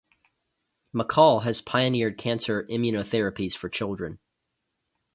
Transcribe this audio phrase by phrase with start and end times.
[0.95, 4.17] Mackall has pioneered cancer immunotherapies for children.